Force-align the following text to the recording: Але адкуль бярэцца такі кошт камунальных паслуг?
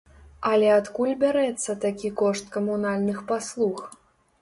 Але 0.51 0.69
адкуль 0.75 1.11
бярэцца 1.25 1.77
такі 1.85 2.13
кошт 2.25 2.45
камунальных 2.59 3.25
паслуг? 3.33 3.89